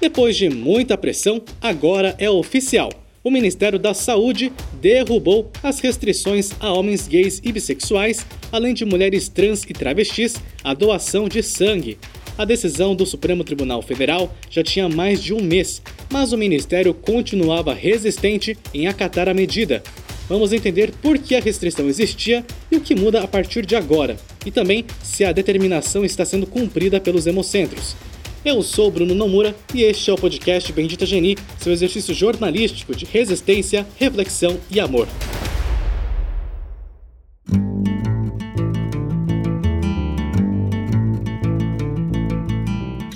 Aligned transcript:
Depois 0.00 0.36
de 0.36 0.48
muita 0.48 0.96
pressão, 0.96 1.42
agora 1.60 2.14
é 2.18 2.28
oficial. 2.28 2.90
O 3.24 3.30
Ministério 3.30 3.78
da 3.78 3.92
Saúde 3.92 4.52
derrubou 4.80 5.50
as 5.62 5.80
restrições 5.80 6.52
a 6.60 6.72
homens 6.72 7.08
gays 7.08 7.40
e 7.42 7.50
bissexuais, 7.50 8.24
além 8.52 8.72
de 8.72 8.84
mulheres 8.84 9.28
trans 9.28 9.64
e 9.64 9.72
travestis, 9.72 10.36
a 10.62 10.72
doação 10.74 11.28
de 11.28 11.42
sangue. 11.42 11.98
A 12.38 12.44
decisão 12.44 12.94
do 12.94 13.06
Supremo 13.06 13.42
Tribunal 13.42 13.82
Federal 13.82 14.32
já 14.50 14.62
tinha 14.62 14.88
mais 14.88 15.22
de 15.22 15.32
um 15.32 15.40
mês, 15.42 15.82
mas 16.10 16.32
o 16.32 16.38
Ministério 16.38 16.92
continuava 16.92 17.74
resistente 17.74 18.56
em 18.72 18.86
acatar 18.86 19.28
a 19.28 19.34
medida. 19.34 19.82
Vamos 20.28 20.52
entender 20.52 20.92
por 21.02 21.18
que 21.18 21.34
a 21.34 21.40
restrição 21.40 21.88
existia 21.88 22.44
e 22.70 22.76
o 22.76 22.80
que 22.80 22.94
muda 22.94 23.22
a 23.22 23.26
partir 23.26 23.64
de 23.64 23.74
agora, 23.74 24.16
e 24.44 24.50
também 24.50 24.84
se 25.02 25.24
a 25.24 25.32
determinação 25.32 26.04
está 26.04 26.24
sendo 26.24 26.46
cumprida 26.46 27.00
pelos 27.00 27.26
hemocentros. 27.26 27.96
Eu 28.46 28.62
sou 28.62 28.92
Bruno 28.92 29.12
Nomura 29.12 29.56
e 29.74 29.82
este 29.82 30.08
é 30.08 30.12
o 30.12 30.16
podcast 30.16 30.72
Bendita 30.72 31.04
Geni, 31.04 31.36
seu 31.58 31.72
exercício 31.72 32.14
jornalístico 32.14 32.94
de 32.94 33.04
resistência, 33.04 33.84
reflexão 33.98 34.56
e 34.70 34.78
amor. 34.78 35.08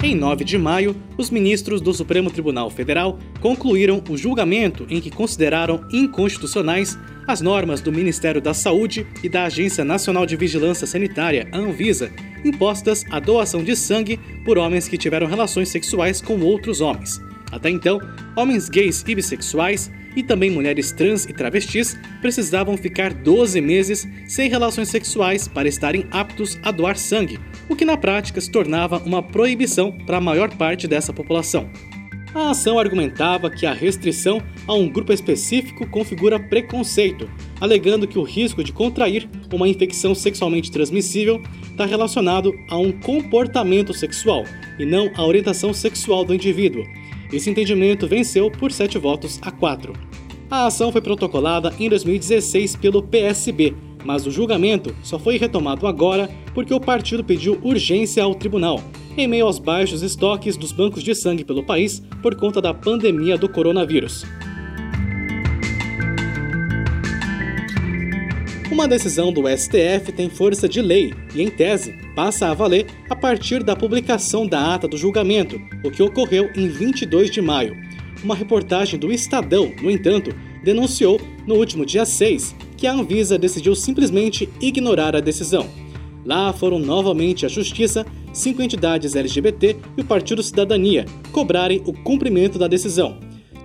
Em 0.03 0.17
9 0.17 0.45
de 0.45 0.59
maio, 0.59 0.97
os 1.17 1.31
ministros 1.31 1.81
do 1.81 1.95
Supremo 1.95 2.29
Tribunal 2.33 2.69
Federal 2.69 3.17
concluíram 3.41 4.03
o 4.11 4.17
julgamento 4.17 4.85
em 4.91 5.01
que 5.01 5.13
consideraram 5.13 5.87
inconstitucionais 5.93 6.99
as 7.29 7.41
normas 7.41 7.81
do 7.81 7.93
Ministério 7.93 8.41
da 8.41 8.53
Saúde 8.53 9.07
e 9.23 9.29
da 9.29 9.45
Agência 9.45 9.85
Nacional 9.85 10.27
de 10.27 10.35
Vigilância 10.35 10.89
Sanitária, 10.89 11.49
a 11.53 11.59
Anvisa, 11.59 12.11
impostas 12.45 13.05
à 13.11 13.19
doação 13.19 13.63
de 13.63 13.75
sangue 13.77 14.19
por 14.45 14.59
homens 14.59 14.89
que 14.89 14.99
tiveram 14.99 15.27
relações 15.27 15.69
sexuais 15.69 16.21
com 16.21 16.41
outros 16.41 16.81
homens. 16.81 17.21
Até 17.51 17.69
então, 17.69 18.01
homens 18.37 18.69
gays 18.69 19.05
e 19.07 19.15
bissexuais 19.15 19.91
e 20.17 20.23
também 20.23 20.51
mulheres 20.51 20.93
trans 20.93 21.25
e 21.25 21.33
travestis 21.33 21.97
precisavam 22.21 22.77
ficar 22.77 23.13
12 23.13 23.61
meses 23.61 24.09
sem 24.27 24.49
relações 24.49 24.89
sexuais 24.89 25.47
para 25.47 25.69
estarem 25.69 26.07
aptos 26.11 26.59
a 26.63 26.71
doar 26.71 26.97
sangue, 26.97 27.39
o 27.69 27.77
que 27.77 27.85
na 27.85 27.97
prática 27.97 28.41
se 28.41 28.51
tornava 28.51 28.99
uma 28.99 29.23
proibição 29.23 29.93
para 29.93 30.19
a 30.19 30.21
maior 30.21 30.51
parte 30.57 30.87
dessa 30.87 31.13
população. 31.13 31.71
A 32.35 32.51
ação 32.51 32.79
argumentava 32.79 33.51
que 33.51 33.67
a 33.67 33.73
restrição 33.73 34.41
a 34.67 34.75
um 34.75 34.89
grupo 34.89 35.13
específico 35.13 35.87
configura 35.89 36.39
preconceito, 36.39 37.29
alegando 37.61 38.07
que 38.07 38.19
o 38.19 38.23
risco 38.23 38.65
de 38.65 38.73
contrair 38.73 39.29
uma 39.53 39.69
infecção 39.69 40.15
sexualmente 40.15 40.71
transmissível 40.71 41.43
está 41.71 41.85
relacionado 41.85 42.53
a 42.69 42.77
um 42.77 42.93
comportamento 42.93 43.93
sexual 43.93 44.45
e 44.79 44.85
não 44.85 45.11
à 45.15 45.25
orientação 45.25 45.73
sexual 45.73 46.25
do 46.25 46.35
indivíduo. 46.35 46.85
Esse 47.33 47.51
entendimento 47.51 48.09
venceu 48.09 48.51
por 48.51 48.73
7 48.73 48.99
votos 48.99 49.39
a 49.43 49.51
4. 49.51 49.93
A 50.51 50.67
ação 50.67 50.91
foi 50.91 51.01
protocolada 51.01 51.73
em 51.79 51.89
2016 51.89 52.75
pelo 52.77 53.03
PSB, 53.03 53.75
mas 54.05 54.27
o 54.27 54.31
julgamento 54.31 54.95
só 55.03 55.19
foi 55.19 55.37
retomado 55.37 55.87
agora 55.87 56.29
porque 56.55 56.75
o 56.75 56.81
partido 56.81 57.23
pediu 57.23 57.59
urgência 57.63 58.25
ao 58.25 58.35
tribunal, 58.35 58.83
em 59.17 59.29
meio 59.29 59.47
aos 59.47 59.59
baixos 59.59 60.03
estoques 60.03 60.57
dos 60.57 60.73
bancos 60.73 61.03
de 61.05 61.15
sangue 61.15 61.45
pelo 61.45 61.63
país 61.63 62.03
por 62.21 62.35
conta 62.35 62.61
da 62.61 62.75
pandemia 62.75 63.39
do 63.39 63.49
coronavírus. 63.49 64.25
Uma 68.71 68.87
decisão 68.87 69.33
do 69.33 69.49
STF 69.49 70.13
tem 70.15 70.31
força 70.31 70.69
de 70.69 70.81
lei 70.81 71.13
e, 71.35 71.43
em 71.43 71.51
tese, 71.51 71.93
passa 72.15 72.47
a 72.47 72.55
valer 72.55 72.87
a 73.09 73.17
partir 73.17 73.65
da 73.65 73.75
publicação 73.75 74.47
da 74.47 74.75
ata 74.75 74.87
do 74.87 74.97
julgamento, 74.97 75.61
o 75.85 75.91
que 75.91 76.01
ocorreu 76.01 76.49
em 76.55 76.69
22 76.69 77.33
de 77.33 77.43
maio. 77.43 77.77
Uma 78.23 78.35
reportagem 78.35 78.97
do 78.97 79.13
Estadão, 79.13 79.73
no 79.83 79.91
entanto, 79.91 80.33
denunciou, 80.63 81.21
no 81.49 81.57
último 81.57 81.85
dia 81.85 82.05
6, 82.05 82.55
que 82.77 82.87
a 82.87 82.93
Anvisa 82.93 83.37
decidiu 83.37 83.75
simplesmente 83.75 84.49
ignorar 84.61 85.17
a 85.17 85.21
decisão. 85.21 85.69
Lá 86.25 86.53
foram 86.53 86.79
novamente 86.79 87.45
a 87.45 87.49
Justiça, 87.49 88.07
cinco 88.33 88.63
entidades 88.63 89.17
LGBT 89.17 89.77
e 89.97 90.01
o 90.01 90.05
Partido 90.05 90.45
Cidadania 90.45 91.07
cobrarem 91.33 91.83
o 91.87 91.93
cumprimento 91.93 92.57
da 92.57 92.69
decisão. 92.69 93.19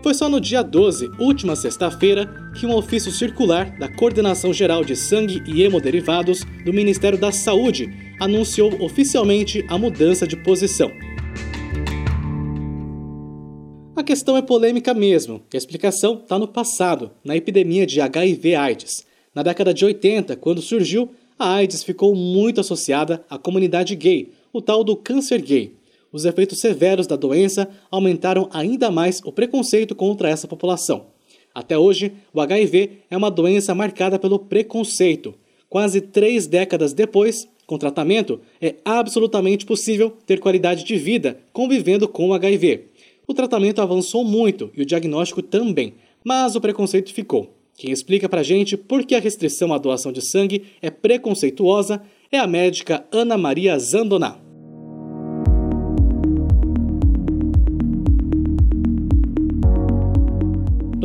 Foi 0.06 0.14
só 0.14 0.30
no 0.30 0.40
dia 0.40 0.62
12, 0.62 1.10
última 1.18 1.56
sexta-feira, 1.56 2.30
que 2.56 2.68
um 2.68 2.76
ofício 2.76 3.12
circular 3.12 3.76
da 3.80 3.90
Coordenação 3.90 4.54
Geral 4.54 4.86
de 4.86 4.96
Sangue 4.96 5.42
e 5.48 5.64
Hemoderivados 5.64 6.44
do 6.64 6.72
Ministério 6.72 7.18
da 7.18 7.32
Saúde 7.32 7.92
anunciou 8.20 8.72
oficialmente 8.84 9.66
a 9.68 9.80
mudança 9.80 10.28
de 10.28 10.38
posição. 10.38 10.92
A 13.96 14.04
questão 14.04 14.38
é 14.38 14.44
polêmica 14.44 14.94
mesmo, 14.94 15.42
a 15.52 15.58
explicação 15.58 16.20
está 16.22 16.38
no 16.38 16.48
passado, 16.48 17.10
na 17.24 17.36
epidemia 17.36 17.88
de 17.88 18.00
HIV/AIDS. 18.00 19.08
Na 19.34 19.42
década 19.42 19.74
de 19.74 19.86
80, 19.86 20.36
quando 20.36 20.62
surgiu, 20.62 21.10
a 21.40 21.56
AIDS 21.56 21.84
ficou 21.84 22.14
muito 22.14 22.62
associada 22.62 23.26
à 23.28 23.40
comunidade 23.40 23.96
gay, 23.96 24.32
o 24.54 24.62
tal 24.62 24.84
do 24.84 24.96
câncer 24.96 25.42
gay. 25.42 25.74
Os 26.16 26.24
efeitos 26.24 26.62
severos 26.62 27.08
da 27.08 27.18
doença 27.18 27.68
aumentaram 27.92 28.48
ainda 28.54 28.90
mais 28.90 29.22
o 29.26 29.34
preconceito 29.34 29.94
contra 29.94 30.30
essa 30.30 30.48
população. 30.48 31.08
Até 31.54 31.78
hoje, 31.78 32.14
o 32.34 32.40
HIV 32.40 33.02
é 33.12 33.18
uma 33.18 33.30
doença 33.30 33.76
marcada 33.76 34.18
pelo 34.18 34.40
preconceito. 34.40 35.36
Quase 35.68 36.00
três 36.00 36.48
décadas 36.48 36.94
depois, 36.94 37.50
com 37.68 37.78
tratamento, 37.78 38.40
é 38.62 38.76
absolutamente 38.86 39.66
possível 39.66 40.14
ter 40.26 40.40
qualidade 40.40 40.86
de 40.86 40.96
vida 40.96 41.38
convivendo 41.52 42.08
com 42.08 42.30
o 42.30 42.34
HIV. 42.34 42.86
O 43.28 43.34
tratamento 43.34 43.82
avançou 43.82 44.24
muito 44.24 44.72
e 44.74 44.84
o 44.84 44.86
diagnóstico 44.86 45.42
também, 45.42 45.96
mas 46.24 46.56
o 46.56 46.62
preconceito 46.62 47.14
ficou. 47.14 47.54
Quem 47.76 47.92
explica 47.92 48.30
pra 48.30 48.42
gente 48.42 48.78
por 48.78 49.06
que 49.06 49.16
a 49.16 49.20
restrição 49.20 49.74
à 49.74 49.78
doação 49.78 50.14
de 50.14 50.26
sangue 50.26 50.64
é 50.82 50.90
preconceituosa 50.90 52.02
é 52.32 52.40
a 52.40 52.48
médica 52.48 53.06
Ana 53.12 53.38
Maria 53.38 53.78
Zandoná. 53.78 54.45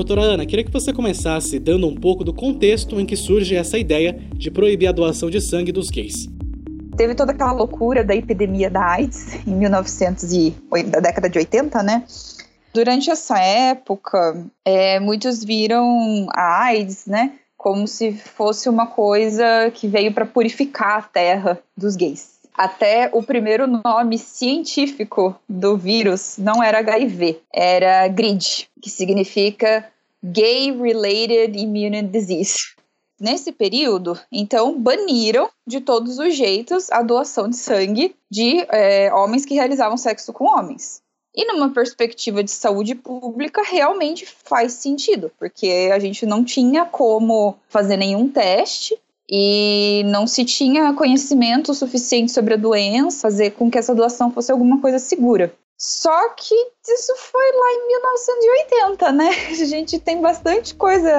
Doutora 0.00 0.22
Ana, 0.22 0.46
queria 0.46 0.64
que 0.64 0.72
você 0.72 0.94
começasse 0.94 1.58
dando 1.58 1.86
um 1.86 1.94
pouco 1.94 2.24
do 2.24 2.32
contexto 2.32 2.98
em 2.98 3.04
que 3.04 3.14
surge 3.14 3.54
essa 3.54 3.76
ideia 3.76 4.18
de 4.32 4.50
proibir 4.50 4.88
a 4.88 4.92
doação 4.92 5.28
de 5.28 5.42
sangue 5.42 5.70
dos 5.70 5.90
gays. 5.90 6.26
Teve 6.96 7.14
toda 7.14 7.32
aquela 7.32 7.52
loucura 7.52 8.02
da 8.02 8.16
epidemia 8.16 8.70
da 8.70 8.82
AIDS 8.82 9.46
em 9.46 9.54
1900 9.54 10.32
e 10.32 10.54
da 10.86 11.00
década 11.00 11.28
de 11.28 11.38
80, 11.38 11.82
né? 11.82 12.04
Durante 12.72 13.10
essa 13.10 13.38
época, 13.40 14.42
é, 14.64 14.98
muitos 14.98 15.44
viram 15.44 16.26
a 16.30 16.62
AIDS, 16.62 17.04
né, 17.04 17.32
como 17.54 17.86
se 17.86 18.10
fosse 18.12 18.70
uma 18.70 18.86
coisa 18.86 19.70
que 19.74 19.86
veio 19.86 20.14
para 20.14 20.24
purificar 20.24 20.98
a 20.98 21.02
terra 21.02 21.58
dos 21.76 21.94
gays. 21.94 22.39
Até 22.60 23.08
o 23.14 23.22
primeiro 23.22 23.66
nome 23.66 24.18
científico 24.18 25.34
do 25.48 25.78
vírus 25.78 26.36
não 26.36 26.62
era 26.62 26.80
HIV, 26.80 27.40
era 27.50 28.06
GRID, 28.06 28.68
que 28.82 28.90
significa 28.90 29.90
Gay 30.22 30.70
Related 30.70 31.58
Immune 31.58 32.02
Disease. 32.02 32.74
Nesse 33.18 33.50
período, 33.50 34.20
então, 34.30 34.78
baniram 34.78 35.48
de 35.66 35.80
todos 35.80 36.18
os 36.18 36.36
jeitos 36.36 36.92
a 36.92 37.00
doação 37.00 37.48
de 37.48 37.56
sangue 37.56 38.14
de 38.30 38.58
é, 38.68 39.10
homens 39.14 39.46
que 39.46 39.54
realizavam 39.54 39.96
sexo 39.96 40.30
com 40.30 40.44
homens. 40.44 41.00
E 41.34 41.46
numa 41.46 41.70
perspectiva 41.70 42.44
de 42.44 42.50
saúde 42.50 42.94
pública, 42.94 43.62
realmente 43.64 44.26
faz 44.26 44.74
sentido, 44.74 45.32
porque 45.38 45.88
a 45.90 45.98
gente 45.98 46.26
não 46.26 46.44
tinha 46.44 46.84
como 46.84 47.56
fazer 47.70 47.96
nenhum 47.96 48.28
teste 48.28 48.98
e 49.30 50.02
não 50.06 50.26
se 50.26 50.44
tinha 50.44 50.92
conhecimento 50.92 51.72
suficiente 51.72 52.32
sobre 52.32 52.54
a 52.54 52.56
doença, 52.56 53.20
fazer 53.20 53.50
com 53.52 53.70
que 53.70 53.78
essa 53.78 53.94
doação 53.94 54.32
fosse 54.32 54.50
alguma 54.50 54.80
coisa 54.80 54.98
segura. 54.98 55.52
Só 55.78 56.30
que 56.34 56.54
isso 56.54 57.14
foi 57.16 57.52
lá 57.56 57.72
em 57.72 57.86
1980, 57.86 59.12
né? 59.12 59.30
A 59.48 59.64
gente 59.64 59.98
tem 59.98 60.20
bastante 60.20 60.74
coisa, 60.74 61.10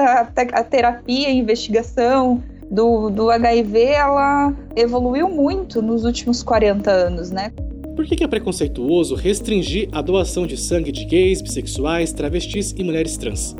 a 0.52 0.62
terapia, 0.62 1.28
a 1.28 1.32
investigação 1.32 2.40
do, 2.70 3.10
do 3.10 3.30
HIV, 3.30 3.82
ela 3.86 4.54
evoluiu 4.76 5.28
muito 5.28 5.82
nos 5.82 6.04
últimos 6.04 6.42
40 6.42 6.90
anos, 6.90 7.30
né? 7.30 7.50
Por 7.96 8.06
que 8.06 8.22
é 8.22 8.28
preconceituoso 8.28 9.14
restringir 9.14 9.88
a 9.92 10.00
doação 10.00 10.46
de 10.46 10.56
sangue 10.56 10.92
de 10.92 11.04
gays, 11.04 11.42
bissexuais, 11.42 12.12
travestis 12.12 12.72
e 12.76 12.84
mulheres 12.84 13.16
trans? 13.16 13.54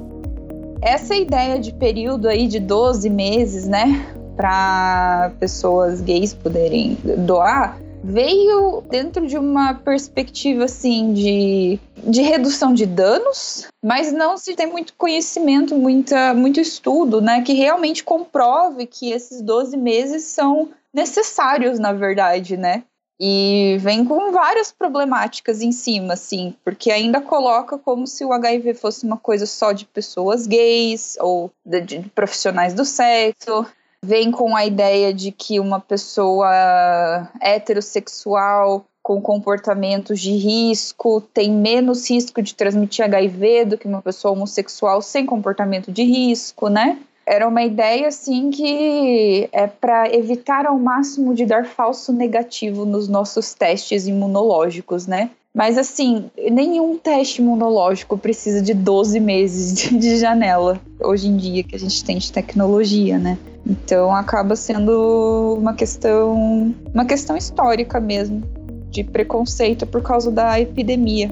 Essa 0.81 1.15
ideia 1.15 1.59
de 1.59 1.75
período 1.75 2.29
aí 2.29 2.47
de 2.47 2.59
12 2.59 3.11
meses, 3.11 3.69
né, 3.69 4.15
para 4.37 5.33
pessoas 5.39 6.01
gays 6.01 6.35
poderem 6.35 6.97
doar, 7.27 7.79
veio 8.03 8.83
dentro 8.91 9.27
de 9.27 9.39
uma 9.39 9.75
perspectiva 9.75 10.65
assim 10.65 11.13
de, 11.13 11.79
de 11.97 12.23
redução 12.23 12.75
de 12.75 12.85
danos, 12.85 13.69
mas 13.83 14.13
não 14.13 14.37
se 14.37 14.55
tem 14.55 14.67
muito 14.67 14.95
conhecimento, 14.95 15.75
muita, 15.75 16.35
muito 16.35 16.61
estudo, 16.61 17.21
né, 17.21 17.43
que 17.43 17.53
realmente 17.53 18.03
comprove 18.03 18.87
que 18.87 19.13
esses 19.13 19.41
12 19.41 19.77
meses 19.77 20.25
são 20.25 20.71
necessários, 20.93 21.79
na 21.79 21.93
verdade, 21.93 22.57
né? 22.57 22.83
E 23.25 23.77
vem 23.79 24.05
com 24.05 24.33
várias 24.33 24.73
problemáticas 24.73 25.63
em 25.63 25.71
cima, 25.71 26.15
assim, 26.15 26.57
porque 26.65 26.91
ainda 26.91 27.21
coloca 27.21 27.79
como 27.79 28.05
se 28.05 28.25
o 28.25 28.33
HIV 28.33 28.75
fosse 28.75 29.07
uma 29.07 29.17
coisa 29.17 29.47
só 29.47 29.71
de 29.71 29.85
pessoas 29.85 30.45
gays 30.45 31.17
ou 31.21 31.53
de, 31.65 31.81
de 31.83 32.01
profissionais 32.11 32.75
do 32.75 32.85
sexo. 32.85 33.65
Vem 34.05 34.33
com 34.33 34.57
a 34.57 34.67
ideia 34.67 35.15
de 35.15 35.31
que 35.31 35.61
uma 35.61 35.79
pessoa 35.79 37.31
heterossexual 37.41 38.85
com 39.01 39.21
comportamentos 39.21 40.21
de 40.21 40.33
risco 40.33 41.21
tem 41.21 41.53
menos 41.53 42.09
risco 42.11 42.43
de 42.43 42.55
transmitir 42.55 43.05
HIV 43.05 43.65
do 43.65 43.79
que 43.79 43.87
uma 43.87 44.03
pessoa 44.03 44.33
homossexual 44.33 45.03
sem 45.03 45.25
comportamento 45.25 45.93
de 45.93 46.03
risco, 46.03 46.69
né? 46.69 46.99
Era 47.25 47.47
uma 47.47 47.63
ideia 47.63 48.09
assim 48.09 48.51
que 48.51 49.49
é 49.53 49.69
para 49.69 50.13
evitar 50.13 50.67
ao 50.67 50.79
máximo 50.79 51.35
de 51.35 51.47
dar 51.47 51.65
falso 51.65 52.13
negativo 52.13 52.85
nos 52.85 53.09
nossos 53.09 53.55
testes 53.55 54.09
imunológicos, 54.09 55.07
né? 55.07 55.31
Mas 55.55 55.77
assim, 55.77 56.31
nenhum 56.51 56.97
teste 56.97 57.43
imunológico 57.43 58.17
precisa 58.17 58.63
de 58.63 58.73
12 58.73 59.21
meses 59.21 59.75
de, 59.75 59.99
de 59.99 60.17
janela 60.17 60.81
hoje 60.99 61.29
em 61.29 61.37
dia 61.37 61.63
que 61.63 61.77
a 61.77 61.79
gente 61.79 62.03
tem 62.03 62.17
de 62.17 62.33
tecnologia, 62.33 63.19
né? 63.19 63.37
Então 63.67 64.15
acaba 64.15 64.57
sendo 64.57 65.57
uma 65.59 65.75
questão, 65.75 66.75
uma 66.95 67.05
questão 67.05 67.37
histórica 67.37 68.01
mesmo, 68.01 68.43
de 68.91 69.05
preconceito 69.05 69.87
por 69.87 70.03
causa 70.03 70.31
da 70.31 70.59
epidemia. 70.59 71.31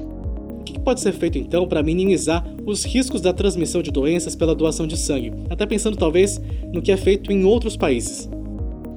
O 0.60 0.64
que 0.64 0.78
pode 0.78 1.00
ser 1.00 1.12
feito 1.12 1.38
então 1.38 1.66
para 1.66 1.82
minimizar 1.82 2.46
os 2.66 2.84
riscos 2.84 3.22
da 3.22 3.32
transmissão 3.32 3.82
de 3.82 3.90
doenças 3.90 4.36
pela 4.36 4.54
doação 4.54 4.86
de 4.86 4.98
sangue? 4.98 5.32
Até 5.48 5.64
pensando 5.64 5.96
talvez 5.96 6.38
no 6.74 6.82
que 6.82 6.92
é 6.92 6.96
feito 6.98 7.32
em 7.32 7.44
outros 7.44 7.74
países. 7.74 8.28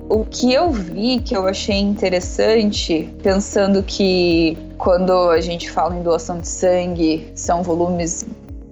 O 0.10 0.26
que 0.26 0.54
eu 0.54 0.72
vi 0.72 1.20
que 1.20 1.36
eu 1.36 1.48
achei 1.48 1.80
interessante, 1.80 3.14
pensando 3.24 3.82
que 3.82 4.58
quando 4.78 5.12
a 5.30 5.42
gente 5.42 5.72
fala 5.72 5.96
em 5.96 6.04
doação 6.04 6.38
de 6.38 6.48
sangue, 6.48 7.32
são 7.36 7.64
volumes 7.64 8.26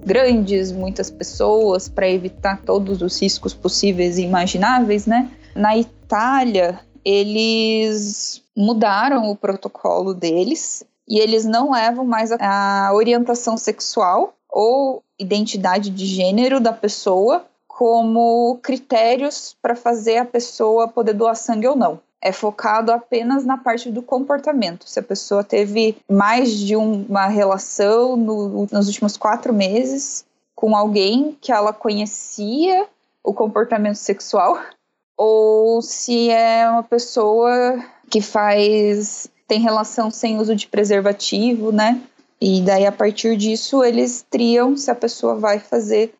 grandes, 0.05 0.71
muitas 0.71 1.09
pessoas, 1.09 1.87
para 1.87 2.09
evitar 2.09 2.61
todos 2.63 3.01
os 3.01 3.19
riscos 3.21 3.53
possíveis 3.53 4.17
e 4.17 4.23
imagináveis, 4.23 5.05
né? 5.05 5.31
Na 5.55 5.77
Itália, 5.77 6.79
eles 7.03 8.41
mudaram 8.55 9.29
o 9.29 9.35
protocolo 9.35 10.13
deles 10.13 10.83
e 11.07 11.19
eles 11.19 11.45
não 11.45 11.71
levam 11.71 12.05
mais 12.05 12.31
a, 12.31 12.91
orientação 12.93 13.57
sexual 13.57 14.33
ou 14.49 15.03
identidade 15.19 15.89
de 15.89 16.05
gênero 16.05 16.59
da 16.59 16.73
pessoa 16.73 17.45
como 17.81 18.59
critérios 18.61 19.57
para 19.59 19.75
fazer 19.75 20.17
a 20.17 20.25
pessoa 20.25 20.87
poder 20.87 21.13
doar 21.13 21.35
sangue 21.35 21.67
ou 21.67 21.75
não. 21.75 21.99
É 22.21 22.31
focado 22.31 22.91
apenas 22.91 23.43
na 23.43 23.57
parte 23.57 23.89
do 23.89 24.03
comportamento. 24.03 24.87
Se 24.87 24.99
a 24.99 25.01
pessoa 25.01 25.43
teve 25.43 25.97
mais 26.07 26.51
de 26.51 26.75
um, 26.75 27.03
uma 27.09 27.25
relação 27.25 28.15
no, 28.15 28.67
nos 28.71 28.85
últimos 28.85 29.17
quatro 29.17 29.51
meses 29.51 30.23
com 30.53 30.75
alguém 30.75 31.35
que 31.41 31.51
ela 31.51 31.73
conhecia 31.73 32.85
o 33.23 33.33
comportamento 33.33 33.95
sexual, 33.95 34.59
ou 35.17 35.81
se 35.81 36.29
é 36.29 36.69
uma 36.69 36.83
pessoa 36.83 37.83
que 38.11 38.21
faz 38.21 39.27
tem 39.47 39.59
relação 39.59 40.11
sem 40.11 40.37
uso 40.37 40.55
de 40.55 40.67
preservativo, 40.67 41.71
né? 41.71 41.99
E 42.39 42.61
daí 42.61 42.85
a 42.85 42.91
partir 42.91 43.35
disso 43.35 43.83
eles 43.83 44.23
triam 44.29 44.77
se 44.77 44.91
a 44.91 44.95
pessoa 44.95 45.33
vai 45.33 45.57
fazer 45.57 46.13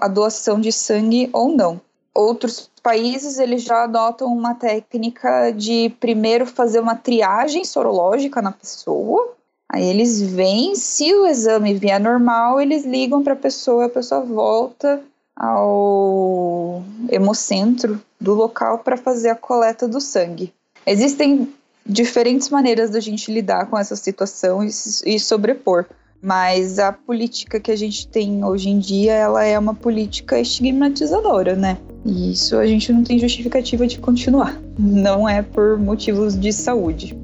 a 0.00 0.08
doação 0.08 0.60
de 0.60 0.72
sangue 0.72 1.28
ou 1.32 1.48
não. 1.48 1.80
Outros 2.14 2.70
países 2.82 3.38
eles 3.38 3.62
já 3.62 3.84
adotam 3.84 4.28
uma 4.28 4.54
técnica 4.54 5.50
de 5.50 5.94
primeiro 6.00 6.44
fazer 6.46 6.80
uma 6.80 6.96
triagem 6.96 7.64
sorológica 7.64 8.42
na 8.42 8.52
pessoa. 8.52 9.34
Aí 9.68 9.84
eles 9.84 10.20
veem, 10.20 10.74
se 10.74 11.14
o 11.14 11.26
exame 11.26 11.72
vier 11.72 11.98
normal, 11.98 12.60
eles 12.60 12.84
ligam 12.84 13.22
para 13.22 13.32
a 13.32 13.36
pessoa, 13.36 13.86
a 13.86 13.88
pessoa 13.88 14.20
volta 14.20 15.02
ao 15.34 16.82
hemocentro 17.08 18.00
do 18.20 18.34
local 18.34 18.78
para 18.78 18.98
fazer 18.98 19.30
a 19.30 19.34
coleta 19.34 19.88
do 19.88 20.00
sangue. 20.00 20.52
Existem 20.86 21.52
diferentes 21.84 22.48
maneiras 22.50 22.90
da 22.90 23.00
gente 23.00 23.32
lidar 23.32 23.66
com 23.66 23.78
essa 23.78 23.96
situação 23.96 24.62
e, 24.62 24.68
e 25.06 25.18
sobrepor. 25.18 25.86
Mas 26.22 26.78
a 26.78 26.92
política 26.92 27.58
que 27.58 27.72
a 27.72 27.76
gente 27.76 28.06
tem 28.06 28.44
hoje 28.44 28.70
em 28.70 28.78
dia, 28.78 29.12
ela 29.12 29.44
é 29.44 29.58
uma 29.58 29.74
política 29.74 30.38
estigmatizadora, 30.38 31.56
né? 31.56 31.78
E 32.06 32.30
isso 32.30 32.56
a 32.56 32.66
gente 32.66 32.92
não 32.92 33.02
tem 33.02 33.18
justificativa 33.18 33.86
de 33.88 33.98
continuar. 33.98 34.56
Não 34.78 35.28
é 35.28 35.42
por 35.42 35.76
motivos 35.78 36.38
de 36.38 36.52
saúde. 36.52 37.16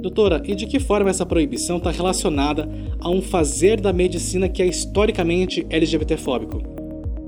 Doutora, 0.00 0.40
e 0.44 0.54
de 0.54 0.66
que 0.66 0.78
forma 0.78 1.10
essa 1.10 1.26
proibição 1.26 1.78
está 1.78 1.90
relacionada 1.90 2.68
a 3.00 3.10
um 3.10 3.20
fazer 3.20 3.80
da 3.80 3.92
medicina 3.92 4.48
que 4.48 4.62
é 4.62 4.66
historicamente 4.66 5.66
LGBTfóbico? 5.68 6.62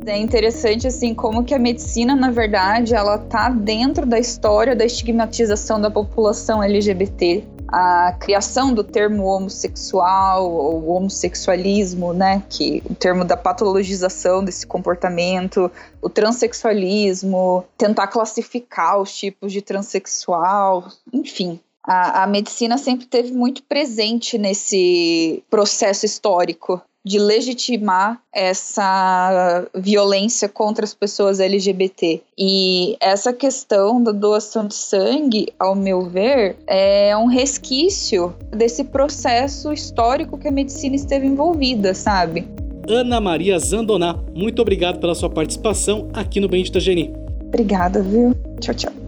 É 0.07 0.17
interessante 0.17 0.87
assim 0.87 1.13
como 1.13 1.43
que 1.43 1.55
a 1.55 1.59
medicina, 1.59 2.15
na 2.15 2.31
verdade, 2.31 2.95
ela 2.95 3.19
tá 3.19 3.51
dentro 3.51 4.07
da 4.07 4.19
história 4.19 4.77
da 4.77 4.85
estigmatização 4.85 5.81
da 5.81 5.91
população 5.91 6.63
LGBT. 6.63 7.45
A 7.69 8.13
criação 8.19 8.73
do 8.73 8.83
termo 8.83 9.25
homossexual 9.25 10.51
ou 10.51 10.89
homossexualismo, 10.89 12.15
né, 12.15 12.43
que 12.49 12.83
o 12.89 12.95
termo 12.95 13.25
da 13.25 13.37
patologização 13.37 14.43
desse 14.43 14.67
comportamento, 14.67 15.71
o 16.01 16.09
transexualismo, 16.09 17.65
tentar 17.77 18.07
classificar 18.07 18.99
os 18.99 19.15
tipos 19.15 19.53
de 19.53 19.61
transexual, 19.61 20.89
enfim, 21.13 21.61
a, 21.85 22.25
a, 22.25 22.27
medicina 22.27 22.77
sempre 22.77 23.07
teve 23.07 23.33
muito 23.33 23.63
presente 23.63 24.37
nesse 24.37 25.43
processo 25.51 26.05
histórico 26.05 26.83
de 27.09 27.19
legitimar 27.19 28.21
essa 28.33 29.67
violência 29.75 30.47
contra 30.47 30.85
as 30.85 30.93
pessoas 30.93 31.41
LGBT. 31.41 32.21
E 32.39 32.99
essa 33.01 33.33
questão 33.33 34.03
da 34.03 34.13
doação 34.13 34.67
de 34.67 34.75
sangue, 34.75 35.49
ao 35.59 35.75
meu 35.75 36.03
ver, 36.03 36.57
é 36.67 37.17
um 37.17 37.27
resquício 37.27 38.35
desse 38.51 38.85
processo 38.85 39.73
histórico 39.73 40.37
que 40.37 40.49
a 40.49 40.53
medicina 40.53 40.95
esteve 40.95 41.27
envolvida, 41.27 41.95
sabe? 41.95 42.47
Ana 42.87 43.21
Maria 43.21 43.59
Zandoná, 43.59 44.15
muito 44.35 44.61
obrigado 44.61 45.01
pela 45.01 45.15
sua 45.15 45.31
participação 45.31 46.09
aqui 46.13 46.41
no 46.41 46.49
Bendita 46.49 46.79
Geni. 46.79 47.11
Obrigada, 47.47 48.03
viu? 48.03 48.35
Tchau, 48.61 48.75
tchau. 48.75 49.08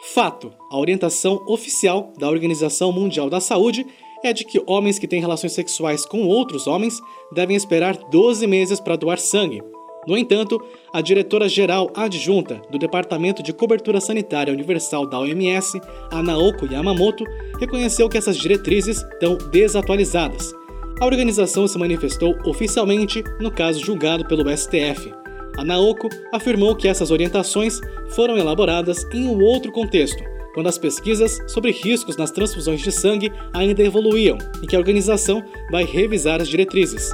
Fato: 0.00 0.52
a 0.70 0.78
orientação 0.78 1.44
oficial 1.46 2.12
da 2.18 2.28
Organização 2.28 2.92
Mundial 2.92 3.28
da 3.28 3.40
Saúde 3.40 3.86
é 4.24 4.32
de 4.32 4.44
que 4.44 4.62
homens 4.66 4.98
que 4.98 5.08
têm 5.08 5.20
relações 5.20 5.52
sexuais 5.52 6.04
com 6.04 6.26
outros 6.26 6.66
homens 6.66 7.00
devem 7.32 7.56
esperar 7.56 7.96
12 7.96 8.46
meses 8.46 8.80
para 8.80 8.96
doar 8.96 9.18
sangue. 9.18 9.62
No 10.06 10.16
entanto, 10.16 10.58
a 10.92 11.00
diretora-geral 11.00 11.90
adjunta 11.94 12.62
do 12.70 12.78
Departamento 12.78 13.42
de 13.42 13.52
Cobertura 13.52 14.00
Sanitária 14.00 14.52
Universal 14.52 15.06
da 15.06 15.20
OMS, 15.20 15.78
a 16.10 16.22
Naoko 16.22 16.66
Yamamoto, 16.66 17.24
reconheceu 17.60 18.08
que 18.08 18.16
essas 18.16 18.38
diretrizes 18.38 19.02
estão 19.02 19.36
desatualizadas. 19.50 20.54
A 21.00 21.04
organização 21.04 21.68
se 21.68 21.78
manifestou 21.78 22.34
oficialmente 22.46 23.22
no 23.38 23.50
caso 23.50 23.84
julgado 23.84 24.26
pelo 24.26 24.48
STF. 24.56 25.12
A 25.58 25.64
Naoko 25.64 26.08
afirmou 26.32 26.76
que 26.76 26.86
essas 26.86 27.10
orientações 27.10 27.80
foram 28.10 28.38
elaboradas 28.38 29.04
em 29.12 29.26
um 29.26 29.42
outro 29.42 29.72
contexto, 29.72 30.22
quando 30.54 30.68
as 30.68 30.78
pesquisas 30.78 31.36
sobre 31.48 31.72
riscos 31.72 32.16
nas 32.16 32.30
transfusões 32.30 32.80
de 32.80 32.92
sangue 32.92 33.32
ainda 33.52 33.82
evoluíam 33.82 34.38
e 34.62 34.68
que 34.68 34.76
a 34.76 34.78
organização 34.78 35.42
vai 35.68 35.84
revisar 35.84 36.40
as 36.40 36.48
diretrizes. 36.48 37.10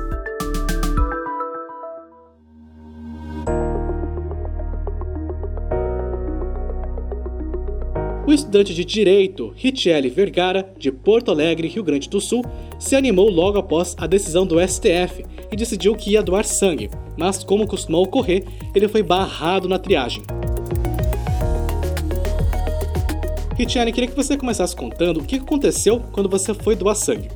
Estudante 8.34 8.74
de 8.74 8.84
Direito, 8.84 9.52
Richelle 9.56 10.10
Vergara, 10.10 10.72
de 10.78 10.90
Porto 10.90 11.30
Alegre, 11.30 11.68
Rio 11.68 11.82
Grande 11.82 12.08
do 12.08 12.20
Sul, 12.20 12.44
se 12.78 12.96
animou 12.96 13.30
logo 13.30 13.58
após 13.58 13.94
a 13.98 14.06
decisão 14.06 14.46
do 14.46 14.56
STF 14.60 15.24
e 15.50 15.56
decidiu 15.56 15.94
que 15.94 16.10
ia 16.10 16.22
doar 16.22 16.44
sangue, 16.44 16.90
mas 17.16 17.44
como 17.44 17.66
costuma 17.66 17.98
ocorrer, 17.98 18.44
ele 18.74 18.88
foi 18.88 19.02
barrado 19.02 19.68
na 19.68 19.78
triagem. 19.78 20.22
Richelle, 23.56 23.92
queria 23.92 24.10
que 24.10 24.16
você 24.16 24.36
começasse 24.36 24.74
contando 24.74 25.20
o 25.20 25.24
que 25.24 25.36
aconteceu 25.36 26.00
quando 26.12 26.28
você 26.28 26.52
foi 26.52 26.74
doar 26.74 26.96
sangue. 26.96 27.28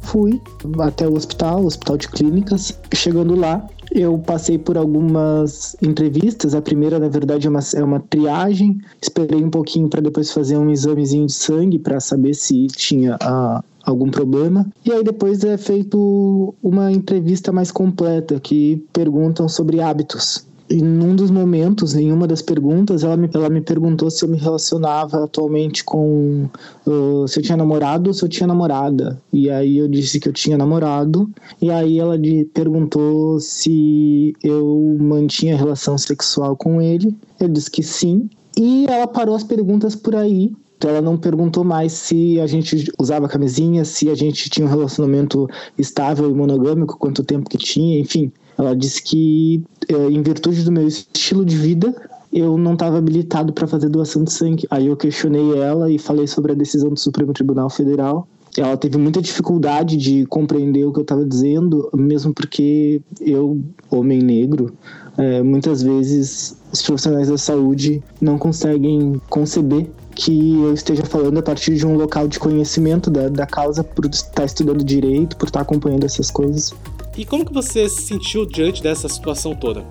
Fui 0.00 0.40
até 0.80 1.06
o 1.06 1.14
hospital, 1.14 1.64
hospital 1.64 1.96
de 1.96 2.08
clínicas. 2.08 2.78
Chegando 2.94 3.34
lá, 3.34 3.66
eu 3.94 4.18
passei 4.18 4.58
por 4.58 4.76
algumas 4.76 5.76
entrevistas. 5.80 6.54
A 6.54 6.60
primeira, 6.60 6.98
na 6.98 7.08
verdade, 7.08 7.46
é 7.46 7.50
uma, 7.50 7.60
é 7.76 7.84
uma 7.84 8.00
triagem. 8.00 8.80
Esperei 9.00 9.42
um 9.42 9.50
pouquinho 9.50 9.88
para 9.88 10.00
depois 10.00 10.32
fazer 10.32 10.56
um 10.56 10.68
examezinho 10.68 11.26
de 11.26 11.32
sangue 11.32 11.78
para 11.78 12.00
saber 12.00 12.34
se 12.34 12.66
tinha 12.66 13.16
a, 13.22 13.62
algum 13.84 14.10
problema. 14.10 14.66
E 14.84 14.92
aí 14.92 15.04
depois 15.04 15.44
é 15.44 15.56
feito 15.56 16.52
uma 16.60 16.90
entrevista 16.90 17.52
mais 17.52 17.70
completa 17.70 18.40
que 18.40 18.84
perguntam 18.92 19.48
sobre 19.48 19.80
hábitos 19.80 20.44
em 20.70 20.82
um 20.82 21.14
dos 21.14 21.30
momentos, 21.30 21.94
em 21.94 22.10
uma 22.10 22.26
das 22.26 22.40
perguntas, 22.40 23.04
ela 23.04 23.16
me, 23.16 23.28
ela 23.32 23.50
me 23.50 23.60
perguntou 23.60 24.10
se 24.10 24.24
eu 24.24 24.28
me 24.28 24.38
relacionava 24.38 25.24
atualmente 25.24 25.84
com. 25.84 26.48
Uh, 26.86 27.28
se 27.28 27.38
eu 27.38 27.42
tinha 27.42 27.56
namorado 27.56 28.08
ou 28.08 28.14
se 28.14 28.24
eu 28.24 28.28
tinha 28.28 28.46
namorada. 28.46 29.20
E 29.32 29.50
aí 29.50 29.78
eu 29.78 29.88
disse 29.88 30.18
que 30.18 30.28
eu 30.28 30.32
tinha 30.32 30.56
namorado. 30.56 31.30
E 31.60 31.70
aí 31.70 31.98
ela 31.98 32.16
perguntou 32.52 33.38
se 33.40 34.34
eu 34.42 34.96
mantinha 35.00 35.56
relação 35.56 35.98
sexual 35.98 36.56
com 36.56 36.80
ele. 36.80 37.14
Eu 37.38 37.48
disse 37.48 37.70
que 37.70 37.82
sim. 37.82 38.28
E 38.56 38.86
ela 38.88 39.06
parou 39.06 39.34
as 39.34 39.44
perguntas 39.44 39.94
por 39.94 40.14
aí. 40.14 40.52
Ela 40.82 41.00
não 41.00 41.16
perguntou 41.16 41.64
mais 41.64 41.92
se 41.92 42.38
a 42.40 42.46
gente 42.46 42.92
usava 42.98 43.28
camisinha, 43.28 43.84
se 43.84 44.10
a 44.10 44.14
gente 44.14 44.50
tinha 44.50 44.66
um 44.66 44.70
relacionamento 44.70 45.48
estável 45.78 46.30
e 46.30 46.34
monogâmico, 46.34 46.98
quanto 46.98 47.24
tempo 47.24 47.48
que 47.48 47.56
tinha, 47.56 47.98
enfim. 47.98 48.30
Ela 48.56 48.74
disse 48.74 49.02
que, 49.02 49.62
em 49.88 50.22
virtude 50.22 50.62
do 50.62 50.72
meu 50.72 50.86
estilo 50.86 51.44
de 51.44 51.56
vida, 51.56 51.94
eu 52.32 52.58
não 52.58 52.72
estava 52.72 52.98
habilitado 52.98 53.52
para 53.52 53.66
fazer 53.66 53.88
doação 53.88 54.24
de 54.24 54.32
sangue. 54.32 54.66
Aí 54.68 54.88
eu 54.88 54.96
questionei 54.96 55.56
ela 55.56 55.90
e 55.90 55.98
falei 55.98 56.26
sobre 56.26 56.50
a 56.50 56.54
decisão 56.54 56.90
do 56.90 56.98
Supremo 56.98 57.32
Tribunal 57.32 57.70
Federal. 57.70 58.26
Ela 58.56 58.76
teve 58.76 58.98
muita 58.98 59.22
dificuldade 59.22 59.96
de 59.96 60.26
compreender 60.26 60.84
o 60.84 60.92
que 60.92 60.98
eu 60.98 61.02
estava 61.02 61.24
dizendo, 61.24 61.88
mesmo 61.94 62.32
porque 62.32 63.00
eu, 63.20 63.60
homem 63.90 64.20
negro, 64.20 64.74
é, 65.16 65.42
muitas 65.42 65.82
vezes 65.82 66.56
os 66.72 66.82
profissionais 66.82 67.28
da 67.28 67.38
saúde 67.38 68.02
não 68.20 68.36
conseguem 68.38 69.20
conceber 69.28 69.88
que 70.14 70.60
eu 70.60 70.72
esteja 70.72 71.04
falando 71.04 71.38
a 71.38 71.42
partir 71.42 71.74
de 71.74 71.86
um 71.86 71.96
local 71.96 72.28
de 72.28 72.38
conhecimento 72.38 73.10
da, 73.10 73.28
da 73.28 73.46
causa, 73.46 73.82
por 73.82 74.06
estar 74.06 74.44
estudando 74.44 74.84
direito, 74.84 75.36
por 75.36 75.46
estar 75.46 75.60
acompanhando 75.60 76.04
essas 76.04 76.30
coisas. 76.30 76.72
E 77.16 77.24
como 77.24 77.44
que 77.44 77.52
você 77.52 77.88
se 77.88 78.02
sentiu 78.02 78.44
diante 78.44 78.82
dessa 78.82 79.08
situação 79.08 79.54
toda? 79.54 79.84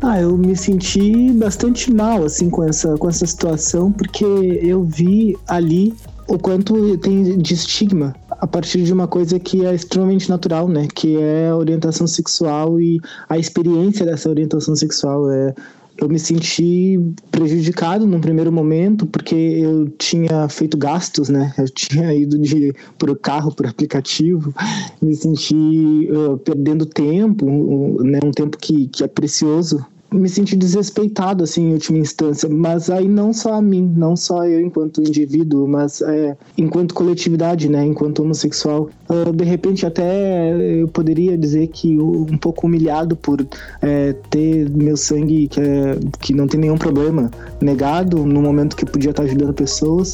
Ah, 0.00 0.18
eu 0.18 0.36
me 0.36 0.56
senti 0.56 1.30
bastante 1.32 1.92
mal 1.92 2.24
assim 2.24 2.48
com 2.48 2.64
essa 2.64 2.96
com 2.96 3.08
essa 3.08 3.26
situação 3.26 3.92
porque 3.92 4.24
eu 4.24 4.82
vi 4.82 5.36
ali 5.46 5.94
o 6.26 6.38
quanto 6.38 6.96
tem 6.98 7.36
de 7.36 7.54
estigma 7.54 8.14
a 8.30 8.46
partir 8.46 8.82
de 8.82 8.92
uma 8.92 9.06
coisa 9.06 9.38
que 9.38 9.66
é 9.66 9.74
extremamente 9.74 10.30
natural, 10.30 10.66
né? 10.68 10.88
Que 10.94 11.18
é 11.18 11.48
a 11.50 11.56
orientação 11.56 12.06
sexual 12.06 12.80
e 12.80 12.98
a 13.28 13.36
experiência 13.36 14.06
dessa 14.06 14.30
orientação 14.30 14.74
sexual. 14.74 15.30
É, 15.30 15.54
eu 16.00 16.08
me 16.08 16.18
senti 16.18 16.98
prejudicado 17.30 18.06
num 18.06 18.20
primeiro 18.20 18.50
momento 18.50 19.06
porque 19.06 19.34
eu 19.34 19.88
tinha 19.98 20.48
feito 20.48 20.76
gastos, 20.76 21.28
né? 21.28 21.52
Eu 21.58 21.68
tinha 21.68 22.14
ido 22.14 22.38
de 22.38 22.72
por 22.98 23.16
carro, 23.18 23.54
por 23.54 23.66
aplicativo, 23.66 24.54
me 25.00 25.14
senti 25.14 26.08
uh, 26.10 26.38
perdendo 26.38 26.86
tempo, 26.86 27.46
uh, 27.46 28.02
né? 28.02 28.18
Um 28.24 28.30
tempo 28.30 28.56
que, 28.56 28.88
que 28.88 29.04
é 29.04 29.08
precioso 29.08 29.84
me 30.12 30.28
senti 30.28 30.56
desrespeitado, 30.56 31.44
assim, 31.44 31.68
em 31.68 31.72
última 31.72 31.98
instância. 31.98 32.48
Mas 32.48 32.90
aí 32.90 33.06
não 33.06 33.32
só 33.32 33.54
a 33.54 33.62
mim, 33.62 33.92
não 33.96 34.16
só 34.16 34.44
eu 34.44 34.60
enquanto 34.60 35.00
indivíduo, 35.00 35.68
mas 35.68 36.02
é, 36.02 36.36
enquanto 36.58 36.94
coletividade, 36.94 37.68
né? 37.68 37.84
Enquanto 37.84 38.22
homossexual. 38.22 38.90
Uh, 39.08 39.32
de 39.32 39.44
repente 39.44 39.86
até 39.86 40.80
eu 40.80 40.88
poderia 40.88 41.36
dizer 41.36 41.68
que 41.68 41.98
um 41.98 42.38
pouco 42.38 42.66
humilhado 42.66 43.16
por 43.16 43.44
é, 43.82 44.14
ter 44.30 44.68
meu 44.70 44.96
sangue, 44.96 45.48
que, 45.48 45.60
é, 45.60 45.98
que 46.20 46.34
não 46.34 46.46
tem 46.46 46.60
nenhum 46.60 46.78
problema, 46.78 47.30
negado 47.60 48.24
no 48.24 48.42
momento 48.42 48.76
que 48.76 48.86
podia 48.86 49.10
estar 49.10 49.22
ajudando 49.22 49.52
pessoas. 49.54 50.12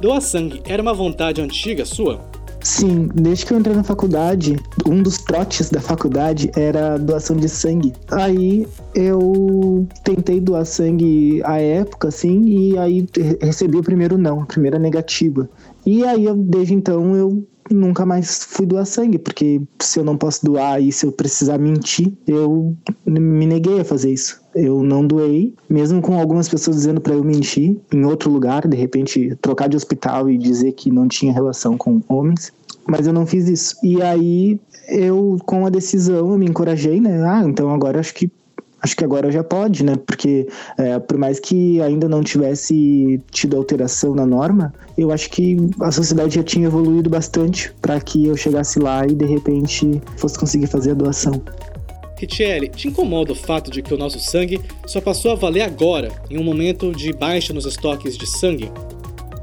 Doar 0.00 0.20
sangue 0.20 0.60
era 0.64 0.82
uma 0.82 0.92
vontade 0.92 1.40
antiga 1.40 1.84
sua? 1.84 2.20
Sim, 2.62 3.08
desde 3.12 3.44
que 3.44 3.52
eu 3.52 3.58
entrei 3.58 3.74
na 3.74 3.82
faculdade, 3.82 4.56
um 4.86 5.02
dos 5.02 5.18
trotes 5.18 5.68
da 5.68 5.80
faculdade 5.80 6.50
era 6.56 6.96
doação 6.96 7.36
de 7.36 7.48
sangue. 7.48 7.92
Aí 8.10 8.66
eu 8.94 9.86
tentei 10.04 10.40
doar 10.40 10.64
sangue 10.64 11.42
à 11.44 11.58
época, 11.58 12.08
assim, 12.08 12.44
e 12.44 12.78
aí 12.78 13.06
recebi 13.40 13.76
o 13.78 13.82
primeiro 13.82 14.16
não, 14.16 14.40
a 14.40 14.46
primeira 14.46 14.78
negativa. 14.78 15.48
E 15.84 16.04
aí, 16.04 16.32
desde 16.34 16.74
então, 16.74 17.16
eu 17.16 17.44
nunca 17.72 18.04
mais 18.06 18.44
fui 18.44 18.66
doar 18.66 18.86
sangue, 18.86 19.18
porque 19.18 19.60
se 19.80 19.98
eu 19.98 20.04
não 20.04 20.16
posso 20.16 20.44
doar 20.44 20.80
e 20.80 20.92
se 20.92 21.06
eu 21.06 21.12
precisar 21.12 21.58
mentir, 21.58 22.12
eu 22.26 22.76
me 23.06 23.46
neguei 23.46 23.80
a 23.80 23.84
fazer 23.84 24.12
isso. 24.12 24.40
Eu 24.54 24.82
não 24.82 25.06
doei, 25.06 25.54
mesmo 25.68 26.02
com 26.02 26.18
algumas 26.18 26.48
pessoas 26.48 26.76
dizendo 26.76 27.00
para 27.00 27.14
eu 27.14 27.24
mentir 27.24 27.78
em 27.92 28.04
outro 28.04 28.30
lugar, 28.30 28.68
de 28.68 28.76
repente 28.76 29.36
trocar 29.40 29.68
de 29.68 29.76
hospital 29.76 30.28
e 30.28 30.36
dizer 30.36 30.72
que 30.72 30.90
não 30.90 31.08
tinha 31.08 31.32
relação 31.32 31.76
com 31.78 32.02
homens, 32.08 32.52
mas 32.86 33.06
eu 33.06 33.12
não 33.12 33.26
fiz 33.26 33.48
isso. 33.48 33.76
E 33.82 34.02
aí 34.02 34.60
eu, 34.88 35.38
com 35.46 35.64
a 35.64 35.70
decisão, 35.70 36.30
eu 36.30 36.38
me 36.38 36.46
encorajei, 36.46 37.00
né? 37.00 37.22
Ah, 37.24 37.42
então 37.46 37.70
agora 37.70 38.00
acho 38.00 38.14
que 38.14 38.30
acho 38.82 38.96
que 38.96 39.04
agora 39.04 39.30
já 39.30 39.44
pode, 39.44 39.84
né? 39.84 39.94
Porque 40.06 40.46
é, 40.76 40.98
por 40.98 41.16
mais 41.16 41.38
que 41.38 41.80
ainda 41.80 42.08
não 42.08 42.22
tivesse 42.22 43.20
tido 43.30 43.56
alteração 43.56 44.14
na 44.14 44.26
norma, 44.26 44.74
eu 44.98 45.12
acho 45.12 45.30
que 45.30 45.56
a 45.80 45.90
sociedade 45.90 46.34
já 46.34 46.42
tinha 46.42 46.66
evoluído 46.66 47.08
bastante 47.08 47.72
para 47.80 48.00
que 48.00 48.26
eu 48.26 48.36
chegasse 48.36 48.78
lá 48.78 49.06
e 49.06 49.14
de 49.14 49.24
repente 49.24 50.02
fosse 50.16 50.38
conseguir 50.38 50.66
fazer 50.66 50.90
a 50.90 50.94
doação. 50.94 51.40
Richelle, 52.18 52.68
te 52.68 52.86
incomoda 52.88 53.32
o 53.32 53.34
fato 53.34 53.70
de 53.70 53.82
que 53.82 53.92
o 53.92 53.98
nosso 53.98 54.20
sangue 54.20 54.60
só 54.86 55.00
passou 55.00 55.32
a 55.32 55.34
valer 55.34 55.62
agora, 55.62 56.12
em 56.30 56.38
um 56.38 56.44
momento 56.44 56.92
de 56.92 57.12
baixa 57.12 57.52
nos 57.52 57.66
estoques 57.66 58.16
de 58.16 58.26
sangue? 58.38 58.70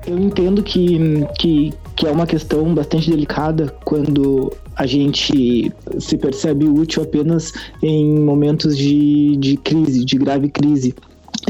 Eu 0.08 0.18
entendo 0.18 0.64
que, 0.64 0.98
que, 1.38 1.74
que 2.00 2.08
é 2.08 2.12
uma 2.12 2.26
questão 2.26 2.74
bastante 2.74 3.12
delicada 3.12 3.68
quando 3.84 4.54
a 4.74 4.86
gente 4.86 5.70
se 6.00 6.18
percebe 6.18 6.64
útil 6.64 7.04
apenas 7.04 7.52
em 7.84 8.18
momentos 8.22 8.78
de, 8.78 9.36
de 9.36 9.58
crise, 9.58 10.06
de 10.06 10.18
grave 10.18 10.48
crise. 10.48 10.96